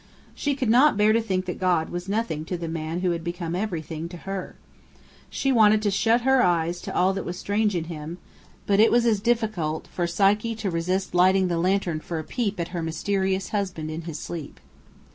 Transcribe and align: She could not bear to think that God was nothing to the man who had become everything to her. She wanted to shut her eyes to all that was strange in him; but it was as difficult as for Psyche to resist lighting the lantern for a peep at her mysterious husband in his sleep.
She 0.33 0.55
could 0.55 0.71
not 0.71 0.97
bear 0.97 1.13
to 1.13 1.21
think 1.21 1.45
that 1.45 1.59
God 1.59 1.89
was 1.89 2.09
nothing 2.09 2.43
to 2.45 2.57
the 2.57 2.67
man 2.67 3.01
who 3.01 3.11
had 3.11 3.23
become 3.23 3.55
everything 3.55 4.09
to 4.09 4.17
her. 4.17 4.55
She 5.29 5.51
wanted 5.51 5.79
to 5.83 5.91
shut 5.91 6.21
her 6.21 6.41
eyes 6.43 6.81
to 6.81 6.95
all 6.95 7.13
that 7.13 7.23
was 7.23 7.37
strange 7.37 7.75
in 7.75 7.83
him; 7.83 8.17
but 8.65 8.79
it 8.79 8.91
was 8.91 9.05
as 9.05 9.19
difficult 9.19 9.85
as 9.87 9.93
for 9.93 10.07
Psyche 10.07 10.55
to 10.55 10.71
resist 10.71 11.13
lighting 11.13 11.49
the 11.49 11.59
lantern 11.59 11.99
for 11.99 12.17
a 12.17 12.23
peep 12.23 12.59
at 12.59 12.69
her 12.69 12.81
mysterious 12.81 13.49
husband 13.49 13.91
in 13.91 14.01
his 14.01 14.17
sleep. 14.17 14.59